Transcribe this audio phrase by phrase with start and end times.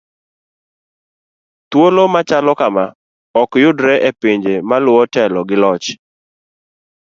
[1.69, 2.85] thuolo machalo kama
[3.41, 5.85] okyudre e pinje maluwo telo gi loch